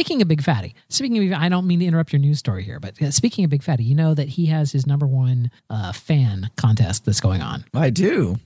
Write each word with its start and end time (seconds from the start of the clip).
speaking 0.00 0.22
of 0.22 0.28
Big 0.28 0.42
Fatty, 0.42 0.74
speaking 0.88 1.30
of, 1.34 1.38
I 1.38 1.50
don't 1.50 1.66
mean 1.66 1.80
to 1.80 1.84
interrupt 1.84 2.10
your 2.14 2.20
news 2.20 2.38
story 2.38 2.62
here, 2.62 2.80
but 2.80 2.94
speaking 3.12 3.44
of 3.44 3.50
Big 3.50 3.62
Fatty, 3.62 3.84
you 3.84 3.94
know 3.94 4.14
that 4.14 4.30
he 4.30 4.46
has 4.46 4.72
his 4.72 4.86
number 4.86 5.06
one 5.06 5.50
uh, 5.68 5.92
fan 5.92 6.48
contest 6.56 7.04
that's 7.04 7.20
going 7.20 7.42
on. 7.42 7.66
I 7.74 7.90
do. 7.90 8.36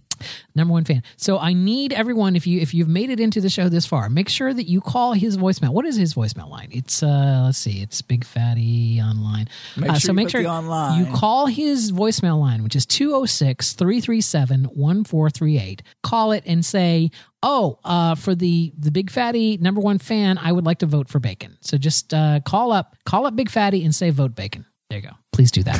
Number 0.54 0.70
one 0.72 0.84
fan. 0.84 1.02
So 1.16 1.38
I 1.40 1.52
need 1.52 1.92
everyone 1.92 2.36
if 2.36 2.46
you 2.46 2.60
if 2.60 2.72
you've 2.72 2.86
made 2.88 3.10
it 3.10 3.18
into 3.18 3.40
the 3.40 3.50
show 3.50 3.68
this 3.68 3.84
far, 3.84 4.08
make 4.08 4.28
sure 4.28 4.54
that 4.54 4.68
you 4.68 4.80
call 4.80 5.12
his 5.12 5.36
voicemail. 5.36 5.70
What 5.70 5.84
is 5.84 5.96
his 5.96 6.14
voicemail 6.14 6.48
line? 6.48 6.68
It's 6.70 7.02
uh 7.02 7.42
let's 7.46 7.58
see, 7.58 7.82
it's 7.82 8.00
Big 8.00 8.24
Fatty 8.24 9.00
online. 9.02 9.48
Make 9.76 9.90
Uh, 9.90 9.94
sure 9.94 10.00
so 10.00 10.08
you 10.12 10.14
make 10.14 10.30
sure 10.30 10.46
online. 10.46 11.04
you 11.04 11.12
call 11.12 11.46
his 11.46 11.90
voicemail 11.92 12.38
line, 12.40 12.62
which 12.62 12.76
is 12.76 12.86
206-337-1438. 12.86 15.80
Call 16.04 16.30
it 16.32 16.44
and 16.46 16.64
say, 16.64 17.10
"Oh, 17.44 17.78
uh, 17.84 18.14
for 18.16 18.34
the 18.34 18.72
the 18.76 18.90
Big 18.90 19.10
Fatty 19.10 19.58
number 19.58 19.80
one 19.80 19.98
fan, 19.98 20.38
I 20.38 20.50
would 20.50 20.64
like 20.64 20.78
to 20.78 20.86
vote 20.86 21.08
for 21.08 21.20
Bacon." 21.20 21.58
So 21.60 21.76
just 21.78 22.12
uh, 22.12 22.40
call 22.44 22.72
up, 22.72 22.96
call 23.04 23.26
up 23.26 23.36
Big 23.36 23.50
Fatty 23.50 23.84
and 23.84 23.94
say 23.94 24.10
vote 24.10 24.34
Bacon. 24.34 24.64
There 24.90 24.98
you 24.98 25.08
go. 25.08 25.14
Please 25.32 25.50
do 25.50 25.62
that. 25.64 25.78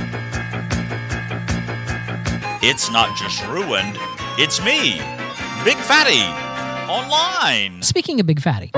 It's 2.62 2.91
not 2.91 3.16
just 3.16 3.46
ruined, 3.48 3.98
it's 4.38 4.58
me, 4.64 4.95
Big 5.64 5.77
Fatty, 5.77 6.22
online. 6.91 7.83
Speaking 7.83 8.20
of 8.20 8.27
Big 8.27 8.41
Fatty, 8.41 8.70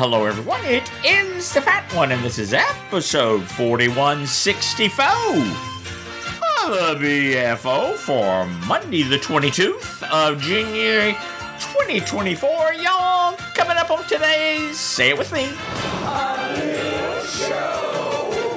hello 0.00 0.24
everyone. 0.24 0.64
It 0.64 0.90
is 1.04 1.52
the 1.52 1.60
Fat 1.60 1.84
One, 1.94 2.10
and 2.10 2.24
this 2.24 2.38
is 2.38 2.54
episode 2.54 3.42
4164 3.42 5.04
of 6.64 6.70
the 6.70 6.96
BFO 6.98 7.96
for 7.96 8.46
Monday, 8.66 9.02
the 9.02 9.18
22nd 9.18 10.10
of 10.10 10.40
January 10.40 11.12
2024. 11.60 12.72
Y'all, 12.80 13.36
coming 13.54 13.76
up 13.76 13.90
on 13.90 14.02
today's 14.04 14.80
Say 14.80 15.10
It 15.10 15.18
With 15.18 15.34
Me. 15.34 15.50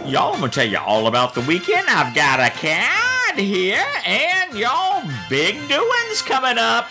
Y'all, 0.09 0.33
I'm 0.33 0.39
gonna 0.39 0.49
tell 0.49 0.65
you 0.65 0.77
all 0.77 1.07
about 1.07 1.33
the 1.33 1.41
weekend. 1.41 1.89
I've 1.89 2.15
got 2.15 2.39
a 2.39 2.51
cat 2.51 3.37
here, 3.37 3.85
and 4.05 4.57
y'all, 4.57 5.03
big 5.27 5.55
doings 5.67 6.21
coming 6.21 6.57
up. 6.57 6.87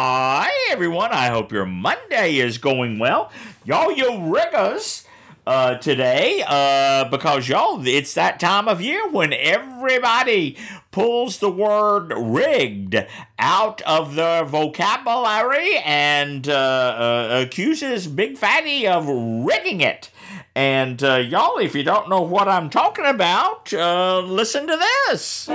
Hi, 0.00 0.52
everyone. 0.70 1.10
I 1.10 1.26
hope 1.26 1.50
your 1.50 1.66
Monday 1.66 2.36
is 2.36 2.58
going 2.58 3.00
well. 3.00 3.32
Y'all, 3.64 3.90
you 3.90 4.32
Riggers, 4.32 5.04
uh, 5.44 5.74
today, 5.78 6.44
uh, 6.46 7.10
because 7.10 7.48
y'all, 7.48 7.84
it's 7.84 8.14
that 8.14 8.38
time 8.38 8.68
of 8.68 8.80
year 8.80 9.08
when 9.10 9.32
everybody 9.32 10.56
pulls 10.92 11.40
the 11.40 11.50
word 11.50 12.12
rigged 12.16 12.94
out 13.40 13.82
of 13.82 14.14
their 14.14 14.44
vocabulary 14.44 15.78
and 15.78 16.48
uh, 16.48 16.52
uh, 16.52 17.44
accuses 17.44 18.06
Big 18.06 18.38
Fatty 18.38 18.86
of 18.86 19.08
rigging 19.08 19.80
it. 19.80 20.12
And 20.54 21.02
uh, 21.02 21.16
y'all, 21.16 21.58
if 21.58 21.74
you 21.74 21.82
don't 21.82 22.08
know 22.08 22.22
what 22.22 22.46
I'm 22.46 22.70
talking 22.70 23.04
about, 23.04 23.72
uh, 23.72 24.20
listen 24.20 24.68
to 24.68 24.76
this. 24.76 25.48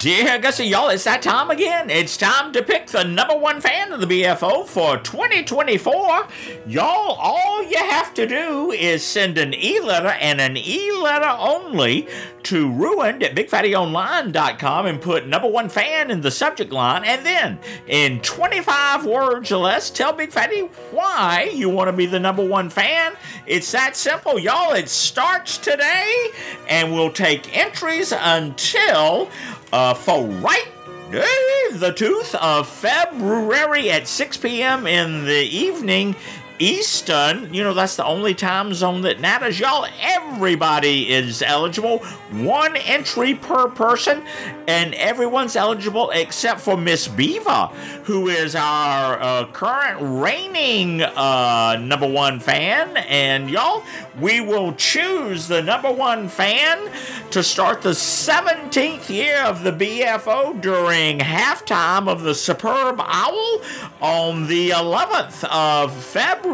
Dear 0.00 0.38
Gussie, 0.38 0.64
y'all, 0.64 0.88
it's 0.88 1.04
that 1.04 1.20
time 1.20 1.50
again. 1.50 1.90
It's 1.90 2.16
time 2.16 2.54
to 2.54 2.62
pick 2.62 2.86
the 2.86 3.04
number 3.04 3.36
one 3.36 3.60
fan 3.60 3.92
of 3.92 4.00
the 4.00 4.06
BFO 4.06 4.66
for 4.66 4.96
2024. 4.96 6.26
Y'all, 6.66 7.16
all 7.18 7.62
you 7.62 7.76
have 7.76 8.14
to 8.14 8.26
do 8.26 8.72
is 8.72 9.04
send 9.04 9.36
an 9.36 9.52
e-letter 9.52 10.16
and 10.18 10.40
an 10.40 10.56
e-letter 10.56 11.36
only 11.38 12.08
to 12.44 12.72
ruined 12.72 13.22
at 13.22 13.34
bigfattyonline.com 13.34 14.86
and 14.86 15.02
put 15.02 15.26
number 15.26 15.48
one 15.48 15.68
fan 15.68 16.10
in 16.10 16.22
the 16.22 16.30
subject 16.30 16.72
line. 16.72 17.04
And 17.04 17.26
then, 17.26 17.58
in 17.86 18.20
25 18.20 19.04
words 19.04 19.52
or 19.52 19.58
less, 19.58 19.90
tell 19.90 20.14
Big 20.14 20.32
Fatty 20.32 20.60
why 20.92 21.50
you 21.54 21.68
want 21.68 21.88
to 21.88 21.92
be 21.92 22.06
the 22.06 22.18
number 22.18 22.42
one 22.42 22.70
fan. 22.70 23.12
It's 23.46 23.70
that 23.72 23.96
simple, 23.96 24.38
y'all. 24.38 24.72
It 24.72 24.88
starts 24.88 25.58
today, 25.58 26.28
and 26.68 26.90
we'll 26.90 27.12
take 27.12 27.54
entries 27.54 28.14
until 28.16 29.28
uh, 29.72 29.94
for 29.94 30.26
right 30.26 30.68
eh, 31.12 31.76
the 31.76 31.92
tooth 31.92 32.34
of 32.36 32.68
February 32.68 33.90
at 33.90 34.06
6 34.06 34.36
p.m. 34.38 34.86
in 34.86 35.24
the 35.24 35.42
evening. 35.42 36.16
Eastern, 36.60 37.52
you 37.54 37.64
know, 37.64 37.72
that's 37.72 37.96
the 37.96 38.04
only 38.04 38.34
time 38.34 38.74
zone 38.74 39.00
that 39.00 39.18
matters. 39.18 39.58
Y'all, 39.58 39.86
everybody 39.98 41.10
is 41.10 41.40
eligible. 41.40 41.98
One 42.30 42.76
entry 42.76 43.34
per 43.34 43.68
person, 43.68 44.22
and 44.68 44.94
everyone's 44.94 45.56
eligible 45.56 46.10
except 46.10 46.60
for 46.60 46.76
Miss 46.76 47.08
Beaver, 47.08 47.70
who 48.04 48.28
is 48.28 48.54
our 48.54 49.18
uh, 49.20 49.46
current 49.46 50.22
reigning 50.22 51.00
uh, 51.00 51.78
number 51.80 52.06
one 52.06 52.40
fan. 52.40 52.98
And 52.98 53.48
y'all, 53.48 53.82
we 54.20 54.42
will 54.42 54.74
choose 54.74 55.48
the 55.48 55.62
number 55.62 55.90
one 55.90 56.28
fan 56.28 56.90
to 57.30 57.42
start 57.42 57.80
the 57.80 57.90
17th 57.90 59.08
year 59.08 59.42
of 59.44 59.62
the 59.62 59.72
BFO 59.72 60.60
during 60.60 61.20
halftime 61.20 62.06
of 62.06 62.22
the 62.22 62.34
Superb 62.34 63.00
Owl 63.00 63.62
on 64.02 64.46
the 64.46 64.70
11th 64.70 65.44
of 65.44 65.94
February. 66.04 66.49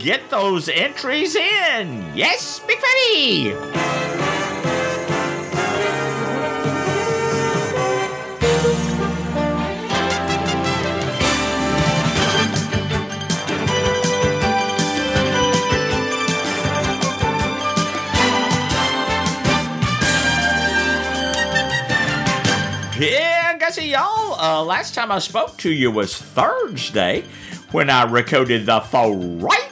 Get 0.00 0.30
those 0.30 0.68
entries 0.68 1.34
in. 1.34 2.16
Yes, 2.16 2.60
Big 2.60 2.78
Fatty. 2.78 3.50
Yeah, 22.98 23.56
Gussie, 23.58 23.86
y'all. 23.86 24.40
Uh, 24.40 24.64
last 24.64 24.94
time 24.94 25.10
I 25.10 25.18
spoke 25.18 25.56
to 25.58 25.70
you 25.70 25.90
was 25.90 26.16
Thursday 26.16 27.24
when 27.72 27.88
I 27.88 28.04
recorded 28.04 28.66
the 28.66 28.80
For 28.80 29.16
Right 29.16 29.70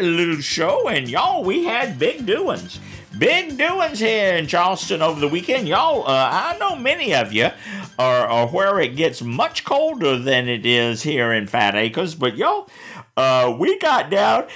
little 0.00 0.40
show, 0.40 0.88
and 0.88 1.08
y'all, 1.08 1.44
we 1.44 1.64
had 1.64 1.98
big 1.98 2.26
doings. 2.26 2.80
Big 3.16 3.56
doings 3.56 4.00
here 4.00 4.34
in 4.34 4.48
Charleston 4.48 5.00
over 5.00 5.20
the 5.20 5.28
weekend. 5.28 5.68
Y'all, 5.68 6.02
uh, 6.02 6.28
I 6.32 6.58
know 6.58 6.74
many 6.74 7.14
of 7.14 7.32
you 7.32 7.50
are, 7.96 8.26
are 8.26 8.48
where 8.48 8.80
it 8.80 8.96
gets 8.96 9.22
much 9.22 9.64
colder 9.64 10.18
than 10.18 10.48
it 10.48 10.66
is 10.66 11.02
here 11.04 11.32
in 11.32 11.46
Fat 11.46 11.76
Acres, 11.76 12.16
but 12.16 12.36
y'all, 12.36 12.68
uh, 13.16 13.54
we 13.56 13.78
got 13.78 14.10
down 14.10 14.48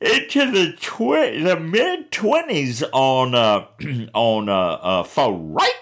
into 0.00 0.50
the 0.52 0.76
twi- 0.80 1.42
the 1.42 1.58
mid 1.58 2.12
twenties 2.12 2.84
on 2.92 3.34
uh 3.34 3.66
on 4.14 4.48
uh, 4.48 4.54
uh 4.54 5.30
right 5.32 5.72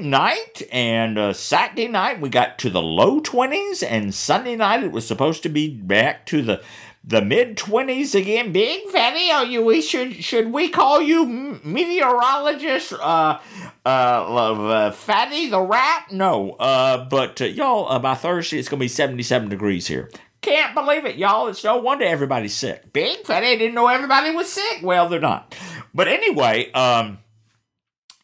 night 0.00 0.62
and 0.72 1.18
uh, 1.18 1.32
Saturday 1.32 1.88
night 1.88 2.20
we 2.20 2.28
got 2.28 2.58
to 2.58 2.70
the 2.70 2.82
low 2.82 3.20
twenties 3.20 3.82
and 3.82 4.14
Sunday 4.14 4.56
night 4.56 4.82
it 4.82 4.92
was 4.92 5.06
supposed 5.06 5.42
to 5.42 5.48
be 5.48 5.68
back 5.68 6.26
to 6.26 6.42
the 6.42 6.62
the 7.06 7.20
mid 7.20 7.56
twenties 7.56 8.14
again. 8.14 8.52
Big 8.52 8.88
fatty, 8.88 9.30
are 9.30 9.44
you? 9.44 9.62
We 9.62 9.82
should 9.82 10.24
should 10.24 10.52
we 10.52 10.68
call 10.68 11.02
you 11.02 11.26
meteorologist? 11.62 12.94
Uh, 12.94 13.38
uh, 13.84 13.88
uh, 13.88 14.90
fatty 14.90 15.50
the 15.50 15.60
rat? 15.60 16.06
No. 16.10 16.52
Uh, 16.52 17.04
but 17.04 17.40
uh, 17.42 17.44
y'all, 17.44 17.92
uh, 17.92 17.98
by 17.98 18.14
Thursday 18.14 18.58
it's 18.58 18.68
gonna 18.68 18.80
be 18.80 18.88
seventy 18.88 19.22
seven 19.22 19.48
degrees 19.48 19.86
here. 19.86 20.10
Can't 20.40 20.74
believe 20.74 21.04
it, 21.06 21.16
y'all. 21.16 21.48
It's 21.48 21.64
no 21.64 21.78
wonder 21.78 22.04
everybody's 22.04 22.54
sick. 22.54 22.92
Big 22.92 23.24
fatty 23.24 23.56
didn't 23.56 23.74
know 23.74 23.88
everybody 23.88 24.30
was 24.30 24.50
sick. 24.50 24.80
Well, 24.82 25.08
they're 25.08 25.20
not. 25.20 25.54
But 25.94 26.08
anyway, 26.08 26.70
um, 26.72 27.18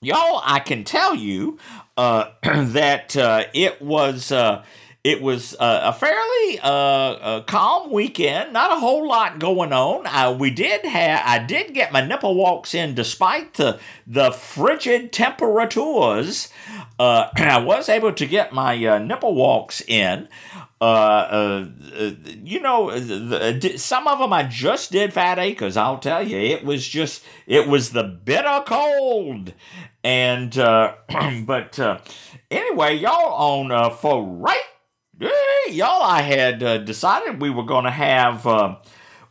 y'all, 0.02 0.40
I 0.44 0.60
can 0.60 0.84
tell 0.84 1.14
you 1.14 1.58
uh, 1.96 2.30
that 2.42 3.16
uh, 3.16 3.44
it 3.52 3.80
was. 3.82 4.32
Uh, 4.32 4.64
it 5.02 5.22
was 5.22 5.56
uh, 5.58 5.80
a 5.84 5.92
fairly 5.94 6.60
uh, 6.62 7.40
calm 7.44 7.90
weekend. 7.90 8.52
Not 8.52 8.70
a 8.70 8.78
whole 8.78 9.08
lot 9.08 9.38
going 9.38 9.72
on. 9.72 10.06
Uh, 10.06 10.36
we 10.38 10.50
did 10.50 10.84
have. 10.84 11.22
I 11.24 11.38
did 11.38 11.72
get 11.72 11.90
my 11.90 12.06
nipple 12.06 12.34
walks 12.34 12.74
in, 12.74 12.94
despite 12.94 13.54
the 13.54 13.80
the 14.06 14.30
frigid 14.30 15.10
temperatures. 15.10 16.50
Uh, 16.98 17.30
I 17.36 17.64
was 17.64 17.88
able 17.88 18.12
to 18.12 18.26
get 18.26 18.52
my 18.52 18.76
uh, 18.84 18.98
nipple 18.98 19.34
walks 19.34 19.80
in. 19.80 20.28
Uh, 20.82 21.66
you 22.42 22.60
know, 22.60 22.90
some 23.76 24.06
of 24.06 24.18
them 24.18 24.32
I 24.32 24.42
just 24.44 24.92
did 24.92 25.12
fat 25.12 25.38
acres. 25.38 25.76
I'll 25.78 25.98
tell 25.98 26.26
you, 26.26 26.38
it 26.38 26.64
was 26.64 26.86
just 26.86 27.22
it 27.46 27.68
was 27.68 27.90
the 27.90 28.02
bitter 28.02 28.62
cold, 28.66 29.54
and 30.02 30.56
uh, 30.58 30.94
but 31.44 31.78
uh, 31.78 31.98
anyway, 32.50 32.96
y'all 32.96 33.34
on 33.34 33.72
uh, 33.72 33.90
for 33.90 34.24
right 34.24 34.64
y'all, 35.70 36.02
I 36.02 36.22
had 36.22 36.62
uh, 36.62 36.78
decided 36.78 37.40
we 37.40 37.50
were 37.50 37.66
to 37.66 37.90
have. 37.90 38.46
Uh, 38.46 38.76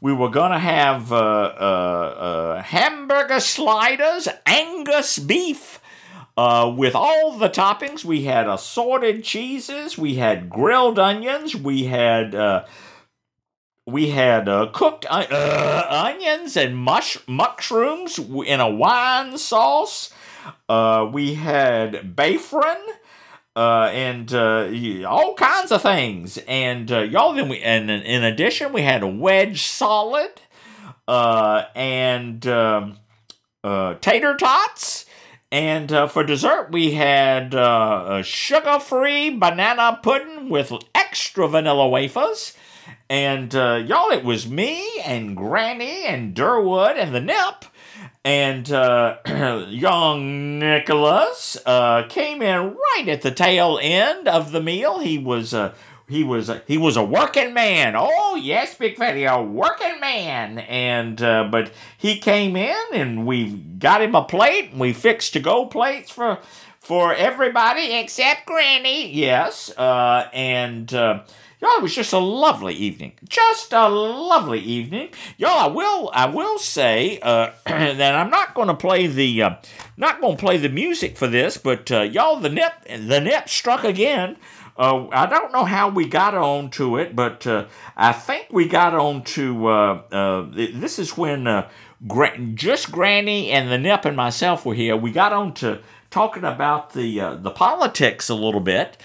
we 0.01 0.13
were 0.13 0.31
to 0.31 0.59
have 0.59 1.11
uh, 1.11 1.15
uh, 1.15 1.19
uh, 1.19 2.61
hamburger 2.61 3.41
sliders, 3.41 4.29
Angus 4.45 5.19
beef, 5.19 5.81
uh, 6.37 6.73
with 6.75 6.95
all 6.95 7.37
the 7.37 7.49
toppings. 7.49 8.05
We 8.05 8.23
had 8.23 8.47
assorted 8.47 9.25
cheeses. 9.25 9.97
We 9.97 10.15
had 10.15 10.49
grilled 10.49 10.99
onions. 10.99 11.53
We 11.53 11.85
had 11.85 12.33
uh, 12.33 12.65
we 13.85 14.11
had 14.11 14.47
uh, 14.47 14.67
cooked 14.71 15.05
onions 15.09 16.55
and 16.55 16.77
mush 16.77 17.17
mushrooms 17.27 18.19
in 18.19 18.61
a 18.61 18.69
wine 18.69 19.37
sauce. 19.37 20.13
We 21.11 21.35
had 21.35 22.15
bafran 22.15 22.81
uh, 23.55 23.89
and 23.91 24.33
uh, 24.33 24.69
all 25.05 25.33
kinds 25.33 25.71
of 25.71 25.81
things. 25.81 26.37
And 26.47 26.89
uh, 26.91 26.99
y'all, 26.99 27.33
then 27.33 27.49
we 27.49 27.59
and 27.59 27.89
in 27.91 28.23
addition, 28.23 28.71
we 28.71 28.83
had 28.83 29.03
a 29.03 29.07
wedge 29.07 29.63
solid, 29.63 30.31
uh, 31.07 31.65
and 31.75 32.45
um, 32.47 32.97
uh, 33.63 33.95
tater 33.95 34.35
tots. 34.37 35.05
And 35.51 35.91
uh, 35.91 36.07
for 36.07 36.23
dessert, 36.23 36.69
we 36.71 36.91
had 36.91 37.55
uh, 37.55 38.21
sugar 38.21 38.79
free 38.79 39.31
banana 39.31 39.99
pudding 40.01 40.47
with 40.47 40.71
extra 40.93 41.47
vanilla 41.47 41.89
wafers. 41.89 42.55
And 43.09 43.55
uh, 43.55 43.83
y'all, 43.83 44.11
it 44.11 44.23
was 44.23 44.47
me 44.47 44.87
and 45.03 45.35
Granny 45.35 46.05
and 46.05 46.35
Durwood 46.35 46.95
and 46.97 47.15
the 47.15 47.19
Nip 47.19 47.65
and 48.25 48.71
uh, 48.71 49.17
young 49.69 50.59
Nicholas 50.59 51.57
uh, 51.65 52.03
came 52.09 52.41
in 52.41 52.75
right 52.75 53.07
at 53.07 53.21
the 53.21 53.31
tail 53.31 53.79
end 53.81 54.27
of 54.27 54.51
the 54.51 54.61
meal. 54.61 54.99
He 54.99 55.17
was 55.17 55.53
uh, 55.53 55.73
he 56.07 56.23
was 56.23 56.51
he 56.67 56.77
was 56.77 56.97
a 56.97 57.03
working 57.03 57.53
man. 57.53 57.93
Oh 57.95 58.35
yes, 58.35 58.75
Big 58.75 58.97
Fatty, 58.97 59.23
a 59.23 59.41
working 59.41 59.99
man. 59.99 60.59
And 60.59 61.21
uh, 61.21 61.47
but 61.49 61.71
he 61.97 62.17
came 62.17 62.55
in, 62.55 62.83
and 62.93 63.25
we 63.25 63.53
got 63.53 64.01
him 64.01 64.15
a 64.15 64.23
plate, 64.23 64.71
and 64.71 64.79
we 64.79 64.91
fixed 64.91 65.33
to 65.33 65.39
go 65.39 65.65
plates 65.65 66.11
for 66.11 66.39
for 66.79 67.13
everybody 67.13 67.93
except 67.93 68.45
Granny. 68.45 69.13
Yes, 69.13 69.71
uh, 69.77 70.27
and 70.33 70.93
uh, 70.93 71.23
Y'all, 71.61 71.75
it 71.75 71.81
was 71.81 71.93
just 71.93 72.13
a 72.13 72.19
lovely 72.19 72.73
evening. 72.73 73.11
Just 73.27 73.73
a 73.73 73.89
lovely 73.89 74.59
evening. 74.59 75.09
Y'all, 75.37 75.59
I 75.59 75.67
will 75.67 76.09
I 76.13 76.25
will 76.27 76.57
say 76.57 77.19
uh, 77.21 77.51
that 77.65 78.15
I'm 78.15 78.29
not 78.29 78.53
going 78.53 78.69
to 78.69 78.73
play 78.73 79.07
the 79.07 79.43
uh, 79.43 79.55
not 79.97 80.21
going 80.21 80.37
to 80.37 80.39
play 80.39 80.55
the 80.55 80.69
music 80.69 81.17
for 81.17 81.27
this, 81.27 81.57
but 81.57 81.91
uh, 81.91 82.01
y'all, 82.01 82.39
the 82.39 82.47
nip 82.47 82.71
the 82.85 83.19
nip 83.19 83.49
struck 83.49 83.83
again. 83.83 84.37
Uh, 84.77 85.09
I 85.11 85.25
don't 85.25 85.51
know 85.51 85.65
how 85.65 85.89
we 85.89 86.07
got 86.07 86.33
on 86.33 86.69
to 86.71 86.95
it, 86.95 87.13
but 87.13 87.45
uh, 87.45 87.65
I 87.97 88.13
think 88.13 88.47
we 88.49 88.65
got 88.65 88.93
on 88.93 89.23
to 89.23 89.67
uh, 89.67 90.01
uh, 90.13 90.47
this 90.53 90.97
is 90.97 91.17
when 91.17 91.45
uh, 91.45 91.69
Gra- 92.07 92.39
just 92.53 92.89
Granny 92.89 93.51
and 93.51 93.69
the 93.69 93.77
Nip 93.77 94.05
and 94.05 94.15
myself 94.15 94.65
were 94.65 94.75
here. 94.75 94.95
We 94.95 95.11
got 95.11 95.33
on 95.33 95.53
to 95.55 95.81
talking 96.09 96.43
about 96.43 96.93
the 96.93 97.19
uh, 97.19 97.35
the 97.35 97.51
politics 97.51 98.29
a 98.29 98.35
little 98.35 98.61
bit, 98.61 98.97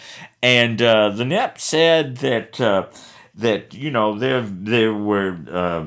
and 0.44 0.82
uh, 0.82 1.08
the 1.08 1.25
NEP 1.25 1.58
said 1.58 2.19
that 2.19 2.61
uh, 2.61 2.87
that 3.35 3.73
you 3.73 3.91
know 3.91 4.19
there 4.19 4.43
there 4.43 4.93
were 4.93 5.38
uh, 5.50 5.87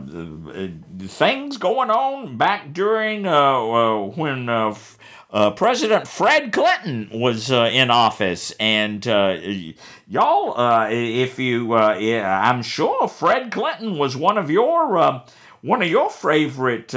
things 1.00 1.58
going 1.58 1.92
on 1.92 2.38
back 2.38 2.74
during 2.74 3.26
uh, 3.26 3.32
uh, 3.32 4.06
when. 4.08 4.50
Uh, 4.50 5.52
President 5.52 6.08
Fred 6.08 6.54
Clinton 6.54 7.10
was 7.12 7.52
in 7.52 7.92
office, 7.92 8.54
and 8.62 9.06
y'all, 9.06 10.88
if 10.90 11.38
you, 11.38 11.76
I'm 11.76 12.64
sure 12.64 13.10
Fred 13.10 13.52
Clinton 13.52 13.98
was 13.98 14.16
one 14.16 14.38
of 14.38 14.50
your 14.50 15.26
one 15.62 15.82
of 15.82 15.90
your 15.90 16.10
favorite 16.10 16.88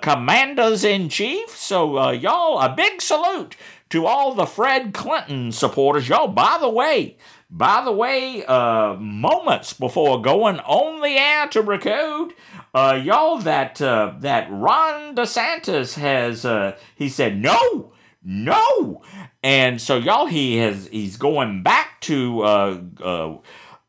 commanders 0.00 0.82
in 0.82 1.10
chief. 1.10 1.50
So, 1.50 2.10
y'all, 2.10 2.58
a 2.58 2.74
big 2.74 3.02
salute 3.02 3.54
to 3.90 4.06
all 4.06 4.34
the 4.34 4.46
Fred 4.46 4.92
Clinton 4.92 5.52
supporters, 5.52 6.08
y'all, 6.08 6.28
by 6.28 6.58
the 6.60 6.68
way, 6.68 7.16
by 7.50 7.82
the 7.82 7.92
way, 7.92 8.44
uh, 8.44 8.94
moments 8.94 9.72
before 9.72 10.20
going 10.20 10.58
on 10.60 11.00
the 11.00 11.16
air 11.16 11.48
to 11.48 11.62
record, 11.62 12.34
uh, 12.74 13.00
y'all, 13.02 13.38
that 13.38 13.80
uh, 13.80 14.14
that 14.20 14.48
Ron 14.50 15.14
DeSantis 15.14 15.94
has, 15.94 16.44
uh, 16.44 16.76
he 16.94 17.08
said 17.08 17.40
no, 17.40 17.92
no, 18.22 19.02
and 19.42 19.80
so 19.80 19.96
y'all, 19.96 20.26
he 20.26 20.58
has, 20.58 20.88
he's 20.88 21.16
going 21.16 21.62
back 21.62 22.00
to 22.02 22.42
uh, 22.42 22.80
uh, 23.00 23.36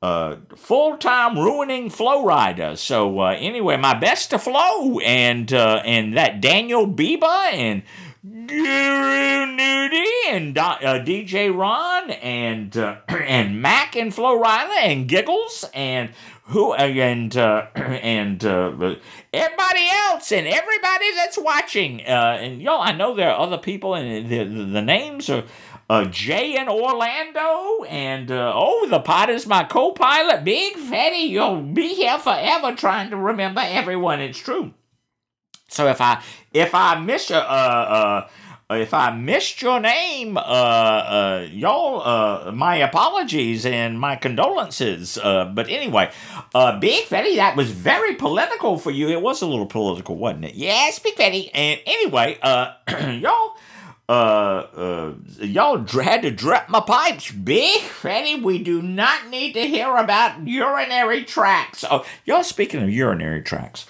uh, 0.01 0.37
full 0.55 0.97
time 0.97 1.37
ruining 1.37 1.89
Flo 1.89 2.23
Rida. 2.23 2.77
So 2.77 3.19
uh, 3.19 3.35
anyway, 3.37 3.77
my 3.77 3.93
best 3.93 4.29
to 4.29 4.39
Flo 4.39 4.99
and 4.99 5.51
uh, 5.51 5.81
and 5.85 6.15
that 6.15 6.39
Daniel 6.41 6.87
Biba 6.87 7.51
and 7.51 7.83
Guru 8.49 9.45
Nudie 9.57 10.05
and 10.29 10.57
uh, 10.57 10.77
DJ 11.03 11.55
Ron 11.55 12.09
and 12.09 12.75
uh, 12.75 12.97
and 13.07 13.61
Mac 13.61 13.95
and 13.95 14.13
Flo 14.13 14.41
Rida 14.41 14.75
and 14.79 15.07
Giggles 15.07 15.65
and 15.71 16.09
who 16.45 16.73
and 16.73 17.37
uh, 17.37 17.67
and 17.75 18.43
uh, 18.43 18.95
everybody 19.31 19.87
else 20.07 20.31
and 20.31 20.47
everybody 20.47 21.13
that's 21.15 21.37
watching. 21.37 22.01
Uh, 22.01 22.37
and 22.41 22.59
y'all, 22.59 22.81
I 22.81 22.91
know 22.91 23.15
there 23.15 23.29
are 23.29 23.39
other 23.39 23.59
people 23.59 23.93
and 23.93 24.27
the 24.27 24.43
the, 24.43 24.63
the 24.65 24.81
names 24.81 25.29
are. 25.29 25.43
Uh, 25.91 26.05
Jay 26.05 26.55
in 26.55 26.69
Orlando, 26.69 27.83
and 27.85 28.29
uh, 28.29 28.53
oh, 28.55 28.87
the 28.91 28.99
pot 28.99 29.31
is 29.31 29.47
my 29.47 29.63
co-pilot, 29.63 30.43
Big 30.43 30.75
Fatty. 30.75 31.23
You'll 31.23 31.63
be 31.63 31.95
here 31.95 32.19
forever 32.19 32.75
trying 32.75 33.09
to 33.09 33.17
remember 33.17 33.61
everyone. 33.63 34.19
It's 34.19 34.37
true. 34.37 34.75
So 35.69 35.87
if 35.87 36.01
I 36.01 36.21
if 36.53 36.75
I 36.75 36.99
miss 36.99 37.29
your 37.29 37.39
uh 37.39 37.41
uh 37.41 38.27
if 38.75 38.93
I 38.93 39.11
missed 39.11 39.61
your 39.63 39.79
name, 39.79 40.37
uh, 40.37 40.41
uh, 40.41 41.47
y'all, 41.51 42.01
uh, 42.01 42.51
my 42.51 42.75
apologies 42.75 43.65
and 43.65 43.99
my 43.99 44.15
condolences. 44.15 45.17
Uh, 45.17 45.45
but 45.45 45.69
anyway, 45.69 46.11
uh, 46.53 46.79
Big 46.79 47.05
Fatty, 47.05 47.37
that 47.37 47.55
was 47.55 47.71
very 47.71 48.13
political 48.15 48.77
for 48.77 48.91
you. 48.91 49.09
It 49.09 49.21
was 49.21 49.41
a 49.41 49.47
little 49.47 49.65
political, 49.65 50.17
wasn't 50.17 50.45
it? 50.45 50.55
Yes, 50.55 50.99
Big 50.99 51.15
Fatty. 51.15 51.49
And 51.53 51.79
anyway, 51.87 52.37
uh, 52.43 52.73
y'all, 53.19 53.57
y'all 55.41 55.85
had 56.03 56.21
to 56.21 56.29
drop 56.29 56.69
my 56.69 56.81
pipes. 56.81 57.31
Big 57.31 57.81
Fatty, 57.81 58.39
we 58.39 58.61
do 58.61 58.83
not 58.83 59.29
need 59.29 59.53
to 59.53 59.61
hear 59.61 59.95
about 59.95 60.47
urinary 60.47 61.23
tracts. 61.23 61.83
Oh, 61.89 62.05
y'all, 62.23 62.43
speaking 62.43 62.83
of 62.83 62.89
urinary 62.91 63.41
tracts. 63.41 63.87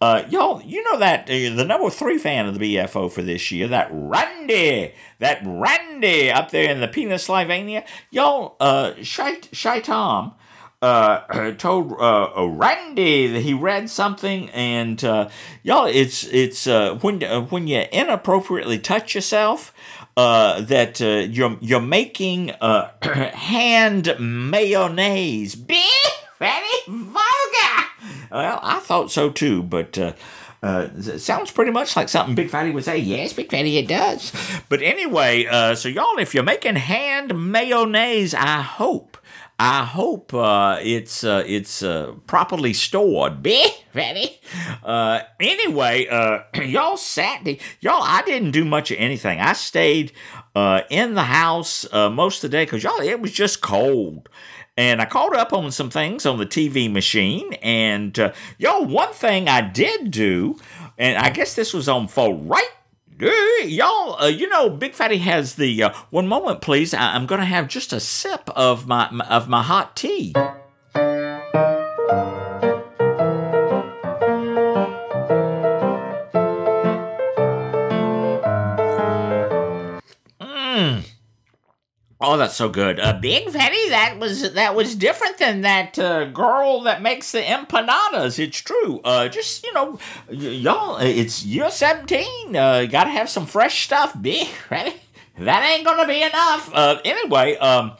Uh, 0.00 0.24
y'all, 0.28 0.62
you 0.62 0.82
know 0.84 0.98
that 0.98 1.24
uh, 1.24 1.54
the 1.54 1.64
number 1.64 1.90
three 1.90 2.18
fan 2.18 2.46
of 2.46 2.58
the 2.58 2.76
BFO 2.76 3.10
for 3.10 3.22
this 3.22 3.50
year, 3.50 3.68
that 3.68 3.88
Randy, 3.90 4.94
that 5.18 5.40
Randy 5.44 6.30
up 6.30 6.50
there 6.50 6.70
in 6.70 6.80
the 6.80 6.88
Pennsylvania, 6.88 7.84
y'all, 8.10 8.56
uh, 8.60 8.92
Shy, 9.02 9.40
Shy 9.52 9.80
Tom, 9.80 10.34
uh, 10.82 11.52
told 11.52 11.92
uh, 11.92 12.30
uh, 12.36 12.46
Randy 12.46 13.26
that 13.28 13.40
he 13.40 13.52
read 13.52 13.90
something, 13.90 14.48
and 14.50 15.02
uh, 15.04 15.28
y'all, 15.62 15.84
it's 15.84 16.24
it's 16.24 16.66
uh, 16.66 16.98
when 17.02 17.22
uh, 17.22 17.42
when 17.42 17.66
you 17.66 17.84
inappropriately 17.92 18.78
touch 18.78 19.14
yourself, 19.14 19.74
uh, 20.16 20.60
that 20.62 21.00
uh, 21.02 21.28
you're 21.30 21.58
you're 21.60 21.80
making 21.80 22.50
uh, 22.52 22.90
hand 23.02 24.14
mayonnaise. 24.18 25.54
Big 25.54 25.84
very 26.38 26.66
vulgar. 26.88 27.29
Well, 28.30 28.60
I 28.62 28.78
thought 28.80 29.10
so 29.10 29.30
too, 29.30 29.62
but 29.62 29.98
uh, 29.98 30.12
uh, 30.62 30.88
sounds 31.18 31.50
pretty 31.50 31.70
much 31.70 31.96
like 31.96 32.08
something 32.08 32.34
Big 32.34 32.50
Fatty 32.50 32.70
would 32.70 32.84
say. 32.84 32.98
Yes, 32.98 33.32
Big 33.32 33.50
Fatty, 33.50 33.78
it 33.78 33.88
does. 33.88 34.32
But 34.68 34.82
anyway, 34.82 35.46
uh, 35.46 35.74
so 35.74 35.88
y'all, 35.88 36.18
if 36.18 36.34
you're 36.34 36.44
making 36.44 36.76
hand 36.76 37.50
mayonnaise, 37.50 38.34
I 38.34 38.60
hope, 38.60 39.09
I 39.62 39.84
hope 39.84 40.32
uh, 40.32 40.78
it's 40.80 41.22
uh, 41.22 41.44
it's 41.46 41.82
uh, 41.82 42.14
properly 42.26 42.72
stored. 42.72 43.42
Be 43.42 43.70
ready. 43.92 44.40
Uh, 44.82 45.20
anyway, 45.38 46.06
uh, 46.06 46.44
y'all 46.62 46.96
Saturday, 46.96 47.60
y'all. 47.80 48.02
I 48.02 48.22
didn't 48.22 48.52
do 48.52 48.64
much 48.64 48.90
of 48.90 48.96
anything. 48.98 49.38
I 49.38 49.52
stayed 49.52 50.12
uh, 50.54 50.80
in 50.88 51.12
the 51.12 51.24
house 51.24 51.86
most 51.92 52.42
of 52.42 52.50
the 52.50 52.56
day 52.56 52.64
because 52.64 52.82
y'all 52.82 53.02
it 53.02 53.20
was 53.20 53.32
just 53.32 53.60
cold. 53.60 54.30
And 54.78 55.02
I 55.02 55.04
caught 55.04 55.36
up 55.36 55.52
on 55.52 55.70
some 55.72 55.90
things 55.90 56.24
on 56.24 56.38
the 56.38 56.46
TV 56.46 56.90
machine. 56.90 57.52
And 57.54 58.16
y'all, 58.56 58.86
one 58.86 59.12
thing 59.12 59.46
I 59.46 59.60
did 59.60 60.10
do, 60.10 60.58
and 60.96 61.18
I 61.18 61.28
guess 61.28 61.54
this 61.54 61.74
was 61.74 61.86
on 61.86 62.08
for 62.08 62.34
right 62.34 62.70
y'all, 63.20 64.22
uh, 64.22 64.26
you 64.26 64.48
know, 64.48 64.70
Big 64.70 64.94
Fatty 64.94 65.18
has 65.18 65.54
the 65.56 65.82
uh, 65.82 65.92
one 66.10 66.26
moment, 66.26 66.60
please. 66.60 66.94
I- 66.94 67.16
am 67.16 67.26
gonna 67.26 67.44
have 67.44 67.68
just 67.68 67.92
a 67.92 68.00
sip 68.00 68.48
of 68.50 68.86
my 68.86 69.08
of 69.28 69.48
my 69.48 69.62
hot 69.62 69.96
tea. 69.96 70.34
Oh, 82.22 82.36
that's 82.36 82.54
so 82.54 82.68
good. 82.68 83.00
Uh, 83.00 83.14
Big 83.18 83.48
Fatty, 83.48 83.88
that 83.88 84.18
was 84.18 84.52
that 84.52 84.74
was 84.74 84.94
different 84.94 85.38
than 85.38 85.62
that 85.62 85.98
uh, 85.98 86.26
girl 86.26 86.82
that 86.82 87.00
makes 87.00 87.32
the 87.32 87.40
empanadas. 87.40 88.38
It's 88.38 88.58
true. 88.58 89.00
Uh, 89.02 89.28
just 89.28 89.64
you 89.64 89.72
know, 89.72 89.98
y- 90.28 90.34
y'all, 90.36 90.96
uh, 90.96 91.02
it's 91.02 91.42
year 91.46 91.70
seventeen. 91.70 92.54
Uh, 92.54 92.84
gotta 92.84 93.08
have 93.08 93.30
some 93.30 93.46
fresh 93.46 93.84
stuff. 93.84 94.14
Big 94.20 94.48
Fatty, 94.48 94.96
that 95.38 95.64
ain't 95.74 95.84
gonna 95.86 96.06
be 96.06 96.22
enough. 96.22 96.70
Uh, 96.74 97.00
anyway, 97.06 97.56
um, 97.56 97.92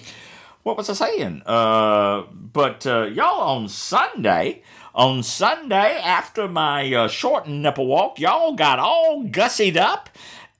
what 0.64 0.76
was 0.76 0.90
I 0.90 0.92
saying? 0.92 1.40
Uh, 1.46 2.24
but 2.30 2.86
uh, 2.86 3.04
y'all 3.04 3.40
on 3.40 3.68
Sunday. 3.68 4.62
On 4.92 5.22
Sunday, 5.22 6.00
after 6.02 6.48
my 6.48 6.92
uh, 6.92 7.06
short 7.06 7.46
nipple 7.48 7.86
walk, 7.86 8.18
y'all 8.18 8.54
got 8.54 8.80
all 8.80 9.22
gussied 9.24 9.76
up 9.76 10.10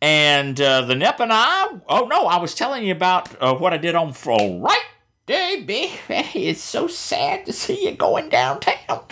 and 0.02 0.60
uh, 0.60 0.82
the 0.82 0.94
Nip 0.94 1.20
and 1.20 1.32
I, 1.32 1.68
oh 1.88 2.06
no, 2.06 2.26
I 2.26 2.38
was 2.38 2.54
telling 2.54 2.84
you 2.84 2.92
about 2.92 3.40
uh, 3.42 3.54
what 3.54 3.72
I 3.72 3.76
did 3.76 3.94
on 3.94 4.12
Friday. 4.12 4.64
Baby, 5.26 5.92
it's 6.08 6.60
so 6.60 6.88
sad 6.88 7.46
to 7.46 7.52
see 7.52 7.84
you 7.84 7.92
going 7.92 8.30
downtown. 8.30 9.04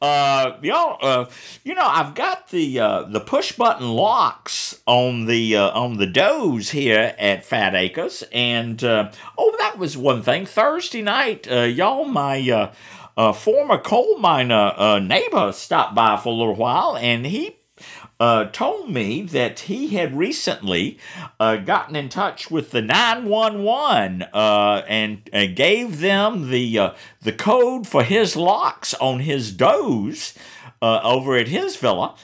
Uh, 0.00 0.56
y'all, 0.62 0.98
uh, 1.02 1.24
you 1.64 1.74
know, 1.74 1.84
I've 1.84 2.14
got 2.14 2.50
the 2.50 2.78
uh, 2.78 3.02
the 3.02 3.18
push 3.18 3.52
button 3.52 3.88
locks 3.88 4.80
on 4.86 5.26
the 5.26 5.56
uh, 5.56 5.70
on 5.70 5.96
the 5.96 6.06
doors 6.06 6.70
here 6.70 7.16
at 7.18 7.44
Fat 7.44 7.74
Acres, 7.74 8.22
and 8.30 8.84
uh, 8.84 9.10
oh, 9.36 9.56
that 9.58 9.76
was 9.76 9.96
one 9.96 10.22
thing. 10.22 10.46
Thursday 10.46 11.02
night, 11.02 11.50
uh, 11.50 11.62
y'all, 11.62 12.04
my 12.04 12.48
uh, 12.48 12.72
uh, 13.16 13.32
former 13.32 13.78
coal 13.78 14.18
miner 14.18 14.72
uh, 14.76 14.98
neighbor 14.98 15.50
stopped 15.52 15.94
by 15.94 16.16
for 16.16 16.28
a 16.28 16.36
little 16.36 16.54
while, 16.54 16.96
and 16.96 17.26
he 17.26 17.55
uh, 18.18 18.46
told 18.46 18.90
me 18.90 19.22
that 19.22 19.60
he 19.60 19.88
had 19.88 20.16
recently 20.16 20.98
uh, 21.38 21.56
gotten 21.56 21.94
in 21.94 22.08
touch 22.08 22.50
with 22.50 22.70
the 22.70 22.80
911 22.80 24.22
uh, 24.32 24.82
and 24.88 25.28
uh, 25.32 25.46
gave 25.54 26.00
them 26.00 26.50
the 26.50 26.78
uh, 26.78 26.94
the 27.22 27.32
code 27.32 27.86
for 27.86 28.02
his 28.02 28.34
locks 28.34 28.94
on 28.94 29.20
his 29.20 29.52
doors 29.52 30.34
uh, 30.80 31.00
over 31.02 31.36
at 31.36 31.48
his 31.48 31.76
villa. 31.76 32.14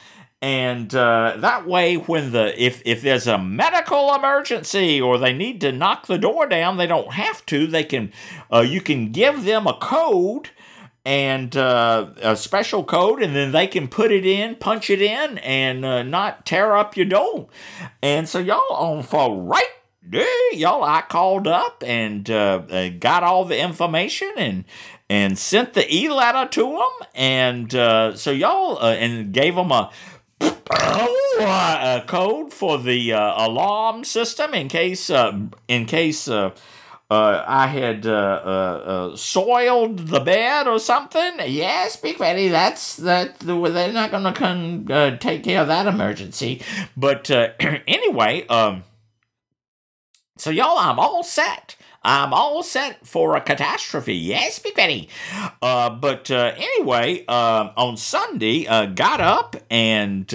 And 0.41 0.91
that 0.91 1.69
way, 1.69 1.95
when 1.95 2.33
the 2.33 2.61
if 2.61 2.83
if 2.85 3.01
there's 3.01 3.29
a 3.29 3.39
medical 3.39 4.13
emergency 4.13 5.01
or 5.01 5.17
they 5.17 5.33
need 5.33 5.61
to 5.61 5.71
knock 5.71 6.09
the 6.09 6.19
door 6.19 6.49
down, 6.49 6.79
they 6.79 6.89
don't 6.89 7.13
have 7.13 7.47
to. 7.47 7.69
They 7.69 7.85
can 7.85 8.13
you 8.53 8.81
can 8.81 9.13
give 9.13 9.45
them 9.45 9.69
a 9.69 9.75
code 9.75 10.51
and 11.05 11.57
uh, 11.57 12.11
a 12.23 12.37
special 12.37 12.85
code, 12.85 13.23
and 13.23 13.35
then 13.35 13.53
they 13.53 13.67
can 13.67 13.89
put 13.89 14.13
it 14.13 14.25
in, 14.25 14.55
punch 14.55 14.89
it 14.89 15.03
in, 15.03 15.39
and 15.39 15.85
uh, 15.85 16.03
not 16.03 16.47
tear 16.47 16.77
up 16.77 16.97
your 16.97 17.07
dome. 17.07 17.47
And 18.03 18.29
so 18.29 18.39
y'all 18.39 18.73
on 18.73 19.03
for 19.03 19.43
right 19.43 19.65
day, 20.09 20.27
y'all, 20.53 20.85
I 20.85 21.03
called 21.03 21.47
up 21.49 21.83
and 21.85 22.31
uh, 22.31 22.63
uh, 22.71 22.89
got 22.99 23.23
all 23.23 23.45
the 23.45 23.59
information 23.59 24.33
and 24.37 24.65
and 25.11 25.39
sent 25.39 25.75
the 25.75 25.95
e 25.95 26.09
letter 26.09 26.49
to 26.53 26.63
them, 26.63 27.09
and 27.15 27.75
uh, 27.75 28.17
so 28.17 28.31
y'all 28.31 28.79
uh, 28.79 28.93
and 28.95 29.33
gave 29.33 29.55
them 29.55 29.73
a. 29.73 29.91
a 30.41 32.05
code 32.07 32.53
for 32.53 32.79
the 32.79 33.11
alarm 33.11 34.03
system 34.05 34.55
in 34.55 34.69
case 34.69 35.11
in 35.69 35.87
case 35.87 36.29
uh, 37.13 37.45
I 37.47 37.67
had 37.67 38.07
uh, 38.07 38.11
uh, 38.11 38.49
uh, 39.13 39.17
soiled 39.17 40.09
the 40.09 40.21
bed 40.21 40.67
or 40.67 40.79
something. 40.79 41.35
Yes, 41.47 41.95
Big 41.97 42.17
Fatty, 42.17 42.49
that's 42.49 42.97
that. 42.97 43.39
They're 43.41 43.93
not 43.93 44.11
to 44.25 44.33
come 44.33 44.87
uh, 44.89 45.19
take 45.19 45.45
care 45.45 45.61
of 45.61 45.69
that 45.69 45.87
emergency. 45.87 46.63
But 46.97 47.31
uh, 47.31 47.51
anyway, 47.87 48.47
um, 48.47 48.85
so 50.39 50.49
y'all, 50.49 50.79
I'm 50.79 50.99
all 50.99 51.23
set. 51.23 51.77
I'm 52.03 52.33
all 52.33 52.63
set 52.63 53.07
for 53.07 53.37
a 53.37 53.43
catastrophe. 53.43 54.15
Yes, 54.15 54.59
Big 54.59 54.75
Fatty. 54.75 55.11
But 55.61 56.31
anyway, 56.31 57.27
uh, 57.29 57.73
on 57.77 57.99
Sunday, 57.99 58.65
got 58.95 59.21
up 59.21 59.55
and 59.71 60.33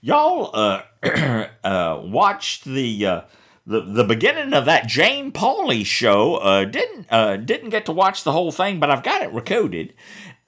y'all 0.00 0.82
watched 2.08 2.64
the. 2.64 3.24
Uh, 3.68 3.72
the 3.72 3.80
the 3.80 4.04
beginning 4.04 4.52
of 4.54 4.64
that 4.64 4.86
Jane 4.86 5.32
Pauley 5.32 5.84
show. 5.84 6.36
Uh, 6.36 6.64
didn't 6.64 7.06
uh, 7.10 7.36
didn't 7.36 7.70
get 7.70 7.86
to 7.86 7.92
watch 7.92 8.24
the 8.24 8.32
whole 8.32 8.52
thing, 8.52 8.80
but 8.80 8.90
I've 8.90 9.02
got 9.02 9.22
it 9.22 9.32
recorded. 9.32 9.94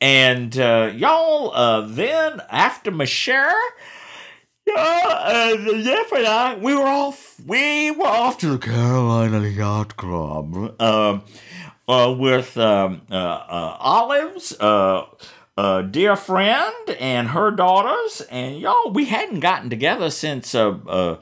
And 0.01 0.59
uh, 0.59 0.93
y'all, 0.95 1.53
uh, 1.55 1.83
then 1.83 2.41
after 2.51 2.91
Michelle, 2.91 3.53
yeah, 4.67 4.75
uh, 4.77 5.57
Jeff 5.57 6.13
and 6.13 6.27
I, 6.27 6.57
we 6.57 6.75
were 6.75 6.87
off. 6.87 7.39
We 7.47 7.91
were 7.91 8.07
off 8.07 8.39
to 8.39 8.49
the 8.49 8.59
Carolina 8.59 9.47
Yacht 9.47 9.97
Club 9.97 10.81
um, 10.81 11.23
uh, 11.89 12.15
with 12.19 12.57
um, 12.57 13.03
uh, 13.11 13.15
uh, 13.15 13.77
Olives. 13.81 14.53
Uh, 14.59 15.07
a 15.57 15.83
dear 15.83 16.17
friend 16.17 16.91
and 16.99 17.29
her 17.29 17.51
daughters, 17.51 18.23
and 18.31 18.59
y'all, 18.59 18.93
we 18.93 19.07
hadn't 19.07 19.41
gotten 19.41 19.69
together 19.69 20.09
since 20.09 20.55
uh, 20.55 20.71
uh, 20.89 21.21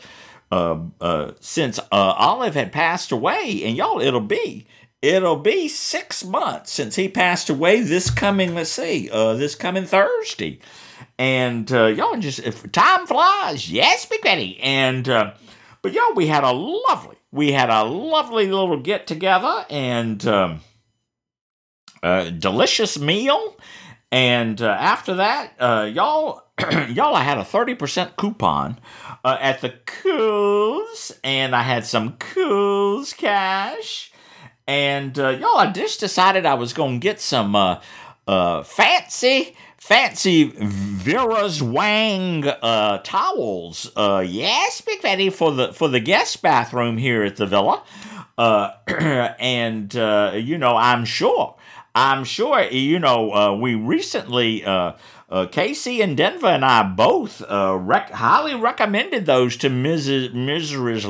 uh, 0.50 0.78
uh, 1.00 1.32
since 1.40 1.78
uh, 1.78 1.84
Olive 1.92 2.54
had 2.54 2.72
passed 2.72 3.12
away, 3.12 3.62
and 3.64 3.76
y'all, 3.76 4.00
it'll 4.00 4.20
be 4.20 4.66
it'll 5.02 5.36
be 5.36 5.68
six 5.68 6.24
months 6.24 6.72
since 6.72 6.96
he 6.96 7.08
passed 7.08 7.50
away. 7.50 7.82
This 7.82 8.10
coming, 8.10 8.54
let's 8.54 8.70
see, 8.70 9.10
uh, 9.10 9.34
this 9.34 9.54
coming 9.54 9.84
Thursday, 9.84 10.58
and 11.18 11.70
uh, 11.72 11.86
y'all 11.86 12.16
just 12.18 12.40
if 12.40 12.70
time 12.72 13.06
flies, 13.06 13.70
yes, 13.70 14.06
Big 14.06 14.22
Betty, 14.22 14.58
and 14.60 15.08
uh, 15.08 15.32
but 15.82 15.92
y'all, 15.92 16.14
we 16.14 16.26
had 16.26 16.44
a 16.44 16.52
lovely, 16.52 17.16
we 17.30 17.52
had 17.52 17.70
a 17.70 17.84
lovely 17.84 18.46
little 18.46 18.78
get 18.78 19.06
together 19.06 19.66
and 19.70 20.26
um, 20.26 20.60
a 22.02 22.30
delicious 22.30 22.98
meal, 22.98 23.56
and 24.10 24.60
uh, 24.62 24.68
after 24.68 25.16
that, 25.16 25.52
uh, 25.58 25.90
y'all, 25.92 26.42
y'all, 26.88 27.14
I 27.14 27.22
had 27.22 27.38
a 27.38 27.44
thirty 27.44 27.74
percent 27.74 28.16
coupon 28.16 28.78
uh, 29.24 29.36
at 29.40 29.60
the 29.60 29.74
Kohl's, 29.86 31.12
and 31.24 31.54
I 31.54 31.62
had 31.62 31.84
some 31.84 32.16
Kohl's 32.18 33.12
cash. 33.12 34.12
And 34.66 35.18
uh, 35.18 35.30
y'all, 35.30 35.58
I 35.58 35.72
just 35.72 36.00
decided 36.00 36.44
I 36.44 36.54
was 36.54 36.72
going 36.72 37.00
to 37.00 37.02
get 37.02 37.20
some 37.20 37.56
uh, 37.56 37.80
uh, 38.26 38.62
fancy, 38.62 39.56
fancy 39.78 40.52
Vera's 40.54 41.62
Wang 41.62 42.46
uh, 42.46 42.98
towels. 42.98 43.90
Uh, 43.96 44.22
yes, 44.26 44.82
Big 44.82 45.00
Fatty, 45.00 45.30
for 45.30 45.52
the 45.52 45.72
for 45.72 45.88
the 45.88 46.00
guest 46.00 46.42
bathroom 46.42 46.98
here 46.98 47.22
at 47.22 47.36
the 47.36 47.46
villa. 47.46 47.82
Uh, 48.36 48.72
and 49.40 49.96
uh, 49.96 50.32
you 50.34 50.58
know, 50.58 50.76
I'm 50.76 51.06
sure, 51.06 51.56
I'm 51.94 52.24
sure, 52.24 52.60
you 52.62 52.98
know, 52.98 53.32
uh, 53.32 53.56
we 53.56 53.74
recently. 53.74 54.64
Uh, 54.64 54.92
uh, 55.30 55.46
Casey 55.46 56.00
and 56.00 56.16
Denver 56.16 56.46
and 56.46 56.64
I 56.64 56.82
both 56.82 57.42
uh, 57.42 57.76
rec- 57.78 58.10
highly 58.10 58.54
recommended 58.54 59.26
those 59.26 59.56
to 59.58 59.68
Mrs. 59.68 60.32
Mrs. 60.32 61.04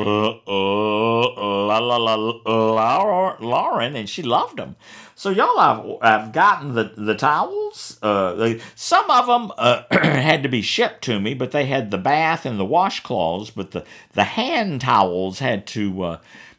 Lauren, 3.40 3.94
and 3.94 4.08
she 4.08 4.22
loved 4.22 4.56
them. 4.56 4.74
So 5.14 5.30
y'all, 5.30 5.58
I've, 5.58 5.98
I've 6.00 6.32
gotten 6.32 6.74
the 6.74 6.92
the 6.96 7.14
towels. 7.14 7.98
Uh, 8.02 8.34
they, 8.34 8.60
some 8.74 9.08
of 9.10 9.26
them 9.26 9.52
uh, 9.56 9.82
had 9.90 10.42
to 10.42 10.48
be 10.48 10.62
shipped 10.62 11.02
to 11.04 11.20
me, 11.20 11.34
but 11.34 11.52
they 11.52 11.66
had 11.66 11.90
the 11.90 11.98
bath 11.98 12.44
and 12.44 12.58
the 12.58 12.66
washcloths. 12.66 13.52
But 13.54 13.70
the 13.70 13.84
the 14.12 14.24
hand 14.24 14.80
towels 14.80 15.38
had 15.38 15.66
to 15.68 16.02
uh, 16.02 16.18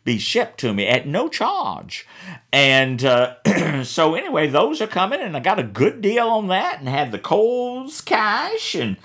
be 0.09 0.17
shipped 0.17 0.59
to 0.59 0.73
me 0.73 0.87
at 0.87 1.05
no 1.05 1.29
charge. 1.29 2.07
And 2.51 3.05
uh, 3.05 3.35
so, 3.83 4.15
anyway, 4.15 4.47
those 4.47 4.81
are 4.81 4.87
coming, 4.87 5.21
and 5.21 5.37
I 5.37 5.39
got 5.39 5.59
a 5.59 5.63
good 5.63 6.01
deal 6.01 6.27
on 6.27 6.47
that, 6.47 6.79
and 6.79 6.89
had 6.89 7.11
the 7.11 7.19
Kohl's 7.19 8.01
cash, 8.01 8.73
and 8.73 8.97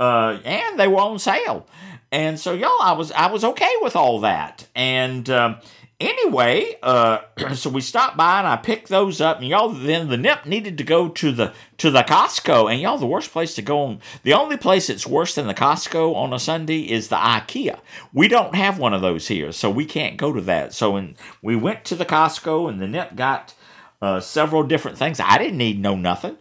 uh, 0.00 0.38
and 0.46 0.80
they 0.80 0.88
were 0.88 1.00
on 1.00 1.18
sale. 1.18 1.66
And 2.10 2.40
so, 2.40 2.54
y'all, 2.54 2.80
I 2.80 2.92
was 2.92 3.12
I 3.12 3.26
was 3.26 3.44
okay 3.44 3.72
with 3.82 3.96
all 3.96 4.20
that. 4.20 4.66
And 4.74 5.28
um, 5.28 5.56
anyway, 6.00 6.76
uh, 6.82 7.20
so 7.54 7.70
we 7.70 7.80
stopped 7.80 8.16
by 8.16 8.38
and 8.38 8.46
I 8.46 8.56
picked 8.56 8.88
those 8.88 9.20
up. 9.20 9.38
And 9.38 9.48
y'all, 9.48 9.68
then 9.68 10.08
the 10.08 10.16
nip 10.16 10.46
needed 10.46 10.78
to 10.78 10.84
go 10.84 11.08
to 11.08 11.32
the 11.32 11.52
to 11.78 11.90
the 11.90 12.02
Costco. 12.02 12.70
And 12.70 12.80
y'all, 12.80 12.98
the 12.98 13.06
worst 13.06 13.32
place 13.32 13.54
to 13.56 13.62
go 13.62 13.80
on, 13.80 14.00
the 14.22 14.34
only 14.34 14.56
place 14.56 14.86
that's 14.86 15.06
worse 15.06 15.34
than 15.34 15.46
the 15.46 15.54
Costco 15.54 16.14
on 16.14 16.32
a 16.32 16.38
Sunday 16.38 16.82
is 16.82 17.08
the 17.08 17.16
IKEA. 17.16 17.78
We 18.12 18.28
don't 18.28 18.54
have 18.54 18.78
one 18.78 18.94
of 18.94 19.02
those 19.02 19.28
here, 19.28 19.52
so 19.52 19.70
we 19.70 19.84
can't 19.84 20.16
go 20.16 20.32
to 20.32 20.40
that. 20.42 20.72
So 20.72 20.92
when 20.92 21.16
we 21.42 21.56
went 21.56 21.84
to 21.86 21.94
the 21.94 22.06
Costco, 22.06 22.68
and 22.68 22.80
the 22.80 22.88
nip 22.88 23.16
got 23.16 23.54
uh, 24.02 24.20
several 24.20 24.62
different 24.62 24.98
things. 24.98 25.20
I 25.20 25.38
didn't 25.38 25.58
need 25.58 25.80
no 25.80 25.96
nothing. 25.96 26.36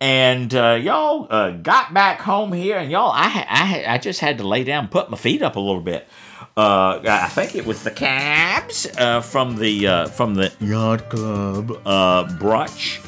And 0.00 0.54
uh, 0.54 0.78
y'all 0.80 1.26
uh, 1.30 1.50
got 1.50 1.94
back 1.94 2.20
home 2.20 2.52
here, 2.52 2.76
and 2.76 2.90
y'all, 2.90 3.10
I, 3.12 3.46
I, 3.48 3.94
I 3.94 3.98
just 3.98 4.20
had 4.20 4.38
to 4.38 4.46
lay 4.46 4.64
down, 4.64 4.88
put 4.88 5.10
my 5.10 5.16
feet 5.16 5.40
up 5.40 5.56
a 5.56 5.60
little 5.60 5.80
bit. 5.80 6.08
Uh, 6.56 7.00
I 7.04 7.28
think 7.30 7.56
it 7.56 7.66
was 7.66 7.82
the 7.82 7.90
cabs 7.90 8.86
uh, 8.96 9.20
from 9.20 9.56
the 9.56 9.88
uh, 9.88 10.06
from 10.06 10.34
the 10.34 10.52
yacht 10.60 11.10
club 11.10 11.72
uh, 11.84 12.24
brunch, 12.38 13.04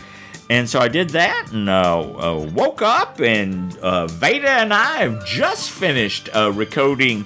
and 0.50 0.68
so 0.68 0.80
I 0.80 0.88
did 0.88 1.10
that, 1.10 1.50
and 1.52 1.68
uh, 1.68 2.00
uh, 2.00 2.50
woke 2.54 2.82
up, 2.82 3.20
and 3.20 3.72
Veda 4.10 4.50
and 4.50 4.74
I 4.74 4.98
have 4.98 5.24
just 5.24 5.70
finished 5.70 6.28
recording 6.34 7.24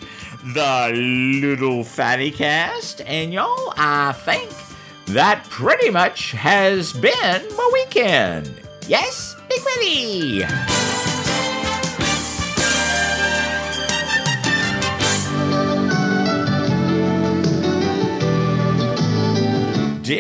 the 0.55 0.91
little 0.95 1.85
fatty 1.85 2.31
cast, 2.31 3.01
and 3.03 3.33
y'all, 3.33 3.73
I 3.79 4.13
think 4.13 4.51
that 5.07 5.45
pretty 5.49 5.89
much 5.91 6.33
has 6.33 6.93
been 6.93 7.57
my 7.57 7.71
weekend. 7.73 8.53
Yes, 8.87 9.37
Big 9.49 9.61
Willie. 9.65 11.00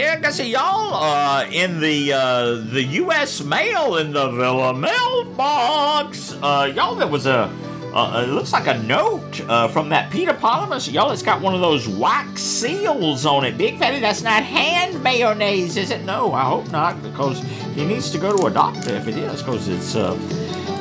Dear 0.00 0.18
Gussie, 0.18 0.46
y'all, 0.46 0.94
uh, 0.94 1.44
in 1.52 1.78
the 1.78 2.14
uh, 2.14 2.54
the 2.72 2.82
U.S. 2.82 3.44
mail 3.44 3.98
in 3.98 4.14
the 4.14 4.30
Villa 4.30 4.72
mailbox, 4.72 6.32
uh, 6.42 6.72
y'all, 6.74 6.94
there 6.94 7.06
was 7.06 7.26
a 7.26 7.54
uh, 7.92 8.24
it 8.26 8.30
looks 8.30 8.50
like 8.50 8.66
a 8.66 8.78
note 8.84 9.42
uh, 9.42 9.68
from 9.68 9.90
that 9.90 10.10
Peter 10.10 10.32
Polymus. 10.32 10.90
Y'all, 10.90 11.10
it's 11.10 11.22
got 11.22 11.42
one 11.42 11.54
of 11.54 11.60
those 11.60 11.86
wax 11.86 12.40
seals 12.40 13.26
on 13.26 13.44
it. 13.44 13.58
Big 13.58 13.78
Fatty, 13.78 14.00
that's 14.00 14.22
not 14.22 14.42
hand 14.42 15.02
mayonnaise, 15.02 15.76
is 15.76 15.90
it? 15.90 16.02
No, 16.04 16.32
I 16.32 16.44
hope 16.44 16.70
not, 16.70 17.02
because 17.02 17.38
he 17.74 17.84
needs 17.84 18.10
to 18.12 18.18
go 18.18 18.34
to 18.34 18.46
a 18.46 18.50
doctor 18.50 18.94
if 18.94 19.06
it 19.06 19.18
is, 19.18 19.42
because 19.42 19.68
it's 19.68 19.96
uh, 19.96 20.16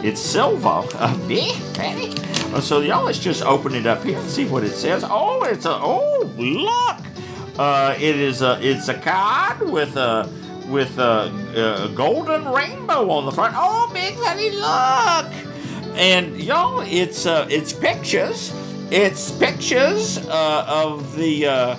it's 0.01 0.21
silver. 0.21 0.87
Uh, 0.93 1.27
Big 1.27 1.57
Fatty. 1.75 2.13
Uh, 2.55 2.61
so 2.61 2.79
y'all, 2.79 3.03
let's 3.03 3.19
just 3.19 3.43
open 3.43 3.75
it 3.75 3.85
up 3.85 4.01
here 4.01 4.17
and 4.17 4.29
see 4.29 4.45
what 4.45 4.63
it 4.63 4.71
says. 4.71 5.03
Oh, 5.05 5.43
it's 5.43 5.65
a 5.65 5.71
oh 5.73 6.33
look. 6.37 7.18
Uh, 7.59 7.93
it 7.99 8.15
is 8.15 8.41
a 8.41 8.57
it's 8.61 8.87
a 8.87 8.93
card 8.93 9.69
with 9.69 9.97
a 9.97 10.29
with 10.69 10.97
a, 10.97 11.89
a 11.89 11.93
golden 11.93 12.47
rainbow 12.47 13.09
on 13.09 13.25
the 13.25 13.33
front. 13.33 13.53
Oh, 13.57 13.91
Big 13.93 14.15
Fatty, 14.15 14.51
look! 14.51 15.97
And 15.97 16.41
y'all, 16.41 16.79
it's 16.79 17.25
uh, 17.25 17.47
it's 17.49 17.73
pictures. 17.73 18.53
It's 18.91 19.31
pictures 19.31 20.19
uh, 20.29 20.65
of 20.69 21.17
the 21.17 21.47
uh, 21.47 21.75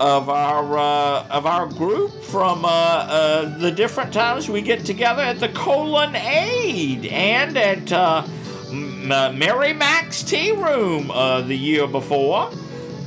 of 0.00 0.28
our 0.28 0.76
uh, 0.76 1.28
of 1.28 1.46
our 1.46 1.66
group 1.66 2.10
from 2.24 2.64
uh, 2.64 2.68
uh, 2.68 3.58
the 3.58 3.70
different 3.70 4.12
times 4.12 4.48
we 4.48 4.60
get 4.60 4.84
together 4.84 5.22
at 5.22 5.38
the 5.38 5.50
Colon 5.50 6.16
Aid 6.16 7.06
and 7.06 7.56
at 7.56 7.92
uh, 7.92 8.26
Mary 8.72 9.72
Mac's 9.72 10.24
Tea 10.24 10.50
Room 10.50 11.06
the 11.46 11.54
year 11.54 11.86
before. 11.86 12.50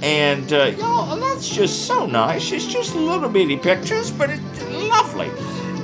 And 0.02 0.52
uh, 0.52 0.66
y'all, 0.78 1.16
that's 1.18 1.50
just 1.50 1.88
so 1.88 2.06
nice. 2.06 2.52
It's 2.52 2.66
just 2.66 2.96
little 2.96 3.30
bitty 3.30 3.58
pictures, 3.58 4.12
but 4.12 4.30
it's 4.30 4.64
lovely. 4.72 5.30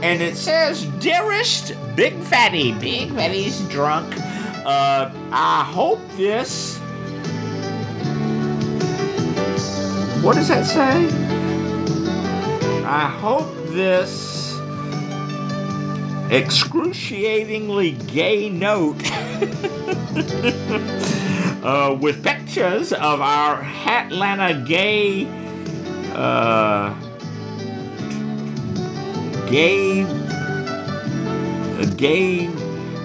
And 0.03 0.21
it 0.21 0.35
says, 0.35 0.85
"Dearest 0.99 1.73
Big 1.95 2.13
Fatty, 2.15 2.73
Big 2.73 3.11
Fatty's 3.13 3.61
drunk. 3.69 4.13
Uh, 4.65 5.11
I 5.31 5.63
hope 5.63 5.99
this." 6.17 6.77
What 10.23 10.35
does 10.35 10.49
that 10.49 10.65
say? 10.65 11.07
I 12.85 13.09
hope 13.09 13.49
this 13.69 14.59
excruciatingly 16.29 17.91
gay 17.91 18.49
note 18.49 19.01
uh, 21.63 21.97
with 21.99 22.23
pictures 22.23 22.93
of 22.93 23.21
our 23.21 23.61
Hatlanta 23.61 24.65
gay, 24.65 25.27
uh, 26.13 26.93
gay, 29.49 30.03
uh, 30.03 31.85
gay 31.95 32.49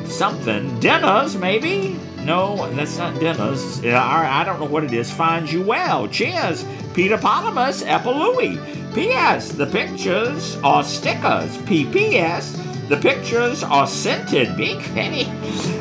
something 0.07 0.79
dinners 0.81 1.37
maybe. 1.37 1.99
No, 2.25 2.69
that's 2.73 2.99
not 2.99 3.21
dinners. 3.21 3.85
I 3.85 4.41
I 4.41 4.45
don't 4.45 4.59
know 4.59 4.67
what 4.67 4.83
it 4.83 4.93
is. 4.93 5.13
Finds 5.13 5.53
you 5.53 5.63
well. 5.63 6.09
Cheers, 6.09 6.65
Peter 6.95 7.17
Polymus, 7.17 7.85
Epalui. 7.85 8.77
P.S. 8.97 9.51
The 9.53 9.67
pictures 9.67 10.57
are 10.65 10.83
stickers. 10.83 11.59
P.P.S. 11.67 12.57
The 12.89 12.97
pictures 12.97 13.63
are 13.65 13.87
scented. 13.87 14.57
Big 14.57 14.81
penny. 14.95 15.27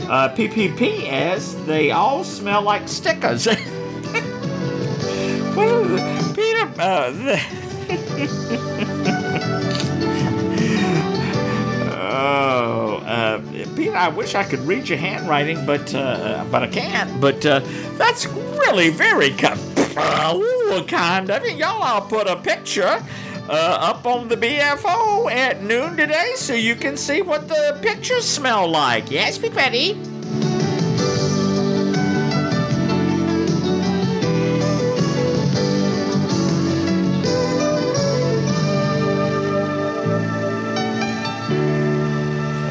Uh, 0.10 0.30
P.P.P.S. 0.30 1.54
They 1.66 1.92
all 1.92 2.24
smell 2.24 2.62
like 2.64 2.88
stickers. 2.88 3.48
Peter. 6.36 6.72
Uh, 6.80 7.40
Oh, 12.18 13.02
uh, 13.06 13.42
Peter, 13.76 13.96
I 13.96 14.08
wish 14.08 14.36
I 14.36 14.44
could 14.44 14.60
read 14.62 14.88
your 14.88 14.98
handwriting, 14.98 15.66
but 15.66 15.94
uh, 15.94 16.46
but 16.50 16.64
I 16.64 16.68
can't. 16.68 17.20
But 17.20 17.46
uh, 17.46 17.60
that's 17.98 18.26
really 18.28 18.90
very 18.90 19.32
kind, 19.32 19.60
kind 20.88 21.30
of 21.30 21.46
you. 21.46 21.52
Y'all, 21.52 21.84
I'll 21.84 22.02
put 22.02 22.28
a 22.28 22.36
picture 22.38 23.04
up 23.50 24.06
on 24.06 24.28
the 24.28 24.36
BFO 24.36 25.32
at 25.32 25.62
noon 25.64 25.96
today, 25.96 26.34
so 26.36 26.54
you 26.54 26.76
can 26.76 26.98
see 26.98 27.22
what 27.22 27.48
the 27.48 27.78
pictures 27.82 28.26
smell 28.26 28.68
like. 28.68 29.12
Yes, 29.12 29.38
Big 29.38 29.54
Betty. 29.54 29.98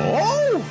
Oh, 0.02 0.64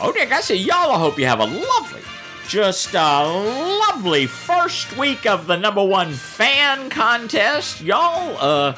oh, 0.00 0.14
I 0.16 0.40
see 0.40 0.56
y'all. 0.56 0.92
I 0.92 0.98
hope 0.98 1.18
you 1.18 1.26
have 1.26 1.40
a 1.40 1.46
lovely, 1.46 2.00
just 2.48 2.94
a 2.94 3.26
lovely 3.26 4.26
first 4.26 4.96
week 4.96 5.26
of 5.26 5.46
the 5.46 5.56
number 5.56 5.84
one 5.84 6.12
fan 6.12 6.88
contest, 6.88 7.80
y'all. 7.82 8.36
Uh, 8.40 8.74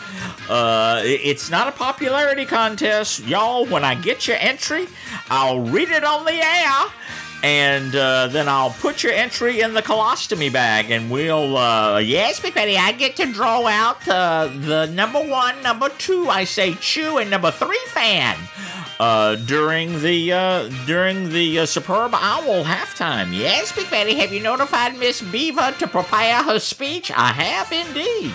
uh, 0.51 1.01
it's 1.05 1.49
not 1.49 1.69
a 1.69 1.73
popularity 1.73 2.45
contest, 2.45 3.25
y'all. 3.25 3.67
When 3.67 3.85
I 3.85 3.95
get 3.95 4.27
your 4.27 4.37
entry, 4.39 4.89
I'll 5.29 5.61
read 5.61 5.91
it 5.91 6.03
on 6.03 6.25
the 6.25 6.33
air. 6.33 6.93
And 7.43 7.95
uh, 7.97 8.27
then 8.27 8.49
I'll 8.49 8.71
put 8.71 9.03
your 9.03 9.13
entry 9.13 9.61
in 9.61 9.73
the 9.73 9.81
colostomy 9.81 10.53
bag, 10.53 10.91
and 10.91 11.11
we'll. 11.11 11.57
Uh, 11.57 11.99
yes, 11.99 12.39
Big 12.39 12.53
Betty, 12.53 12.77
I 12.77 12.93
get 12.93 13.17
to 13.17 13.33
draw 13.33 13.67
out 13.67 14.07
uh, 14.07 14.51
the 14.55 14.87
number 14.87 15.21
one, 15.21 15.63
number 15.63 15.89
two, 15.89 16.29
I 16.29 16.45
say 16.45 16.75
chew, 16.75 17.17
and 17.17 17.31
number 17.31 17.51
three 17.51 17.81
fan 17.87 18.37
uh, 19.01 19.37
during 19.37 20.03
the 20.03 20.33
uh, 20.33 20.69
during 20.85 21.31
the 21.31 21.61
uh, 21.61 21.67
superb 21.67 22.13
owl 22.15 22.63
halftime. 22.65 23.35
Yes, 23.35 23.73
Big 23.73 23.91
Betty, 23.91 24.15
have 24.17 24.33
you 24.33 24.41
notified 24.41 24.99
Miss 24.99 25.23
Beaver 25.23 25.75
to 25.79 25.89
prepare 25.89 26.43
her 26.43 26.59
speech? 26.59 27.11
I 27.11 27.33
have 27.33 27.73
indeed. 27.73 28.35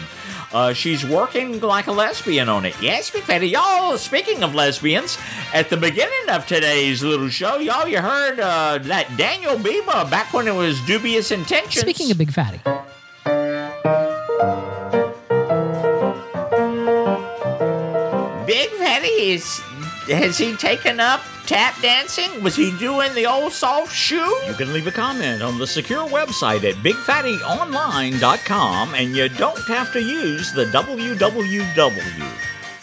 Uh, 0.55 0.71
she's 0.71 1.05
working 1.05 1.59
like 1.59 1.87
a 1.87 1.91
lesbian 1.91 2.47
on 2.47 2.63
it. 2.63 2.73
Yes, 2.81 3.11
Big 3.11 3.27
Betty. 3.27 3.49
Y'all, 3.49 3.97
speaking 3.97 4.41
of 4.41 4.55
lesbians, 4.55 5.17
at 5.53 5.69
the 5.69 5.75
beginning 5.75 6.29
of 6.29 6.47
today's 6.47 7.03
little 7.03 7.27
show, 7.27 7.57
y'all, 7.57 7.85
you 7.89 7.99
heard 7.99 8.39
uh, 8.39 8.77
that 8.77 9.17
Daniel 9.17 9.57
Beaver 9.57 10.07
back 10.09 10.31
when 10.31 10.47
it 10.47 10.55
was 10.55 10.79
dubious 10.83 11.31
intentions. 11.31 11.81
Speaking 11.81 12.09
of 12.09 12.17
Big 12.17 12.31
Fatty, 12.31 12.61
Big 18.45 18.69
Fatty 18.69 19.07
is. 19.07 19.61
Has 20.07 20.37
he 20.37 20.55
taken 20.55 20.99
up 20.99 21.21
tap 21.47 21.81
dancing? 21.81 22.43
Was 22.43 22.55
he 22.55 22.77
doing 22.77 23.11
the 23.15 23.25
old 23.25 23.51
soft 23.51 23.91
shoe? 23.91 24.39
You 24.45 24.53
can 24.53 24.71
leave 24.71 24.85
a 24.85 24.91
comment 24.91 25.41
on 25.41 25.57
the 25.57 25.65
secure 25.65 26.07
website 26.07 26.63
at 26.63 26.75
bigfattyonline.com 26.75 28.93
and 28.93 29.15
you 29.15 29.29
don't 29.29 29.67
have 29.67 29.91
to 29.93 30.03
use 30.03 30.51
the 30.51 30.65
www. 30.65 32.31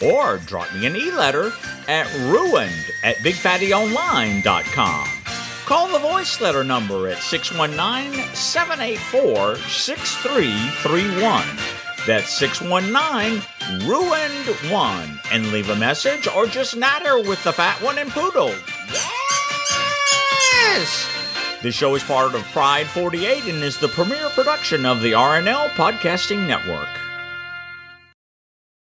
Or 0.01 0.37
drop 0.39 0.73
me 0.75 0.85
an 0.85 0.97
e 0.97 1.11
letter 1.11 1.53
at 1.87 2.13
ruined 2.25 2.91
at 3.03 3.15
bigfattyonline.com. 3.17 5.07
Call 5.65 5.87
the 5.87 5.99
voice 5.99 6.41
letter 6.41 6.65
number 6.65 7.07
at 7.07 7.19
619 7.19 8.35
784 8.35 9.55
6331. 9.55 11.41
That's 12.05 12.33
619 12.33 13.41
Ruined 13.83 14.47
One. 14.71 15.19
And 15.31 15.51
leave 15.51 15.69
a 15.69 15.75
message 15.75 16.27
or 16.27 16.45
just 16.47 16.75
natter 16.75 17.19
with 17.19 17.43
the 17.43 17.53
fat 17.53 17.81
one 17.81 17.97
and 17.97 18.09
poodle. 18.11 18.53
Yes! 20.51 21.07
This 21.61 21.75
show 21.75 21.95
is 21.95 22.03
part 22.03 22.35
of 22.35 22.43
Pride 22.51 22.87
48 22.87 23.45
and 23.45 23.63
is 23.63 23.77
the 23.77 23.87
premier 23.87 24.29
production 24.29 24.85
of 24.85 25.01
the 25.01 25.13
RNL 25.13 25.69
Podcasting 25.69 26.45
Network. 26.45 27.02